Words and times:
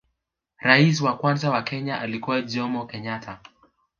rais 0.59 1.01
wa 1.01 1.17
kwanza 1.17 1.49
wa 1.51 1.63
kenya 1.63 1.99
alikuwa 1.99 2.41
jomo 2.41 2.85
kenyatta 2.85 3.39